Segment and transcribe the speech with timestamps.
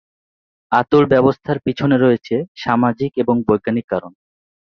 [0.71, 4.11] আঁতুড় ব্যবস্থার পিছনে রয়েছে সামাজিক এবং বৈজ্ঞানিক কারণ।